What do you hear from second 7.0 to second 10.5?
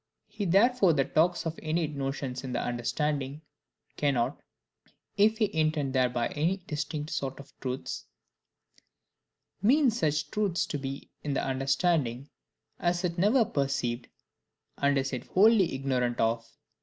sort of truths) mean such